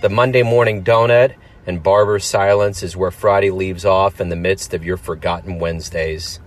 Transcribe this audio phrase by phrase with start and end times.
[0.00, 1.34] The Monday morning donut
[1.66, 6.38] and barber's silence is where Friday leaves off in the midst of your forgotten Wednesdays.